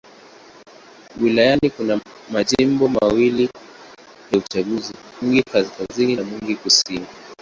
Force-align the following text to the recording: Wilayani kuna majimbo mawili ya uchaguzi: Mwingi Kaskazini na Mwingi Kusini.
Wilayani 1.21 1.69
kuna 1.69 2.01
majimbo 2.31 2.87
mawili 2.87 3.49
ya 4.31 4.39
uchaguzi: 4.39 4.93
Mwingi 5.21 5.43
Kaskazini 5.43 6.15
na 6.15 6.23
Mwingi 6.23 6.55
Kusini. 6.55 7.05